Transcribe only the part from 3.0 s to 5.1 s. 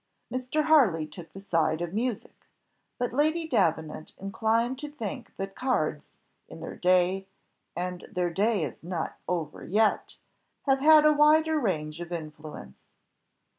Lady Davenant inclined to